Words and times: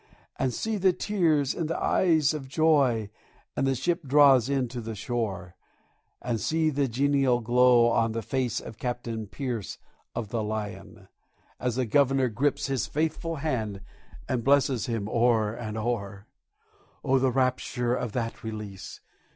And 0.39 0.51
see 0.51 0.77
the 0.77 0.93
tears 0.93 1.53
in 1.53 1.67
the 1.67 1.79
eyes 1.79 2.33
of 2.33 2.47
Joy 2.47 3.11
as 3.55 3.65
the 3.65 3.75
ship 3.75 4.01
draws 4.07 4.49
in 4.49 4.67
to 4.69 4.81
the 4.81 4.95
shore, 4.95 5.55
And 6.23 6.41
see 6.41 6.71
the 6.71 6.87
genial 6.87 7.39
glow 7.39 7.85
on 7.89 8.13
the 8.13 8.23
face 8.23 8.59
of 8.59 8.79
Captain 8.79 9.27
Pierce 9.27 9.77
of 10.15 10.29
the 10.29 10.41
Lion, 10.41 11.07
As 11.59 11.75
the 11.75 11.85
Governor 11.85 12.29
grips 12.29 12.65
his 12.65 12.87
faithful 12.87 13.35
hand 13.35 13.81
and 14.27 14.43
blesses 14.43 14.87
him 14.87 15.07
o'er 15.07 15.53
and 15.53 15.77
o'er! 15.77 16.25
Oh, 17.03 17.19
the 17.19 17.29
rapture 17.29 17.93
of 17.93 18.13
that 18.13 18.43
release! 18.43 19.01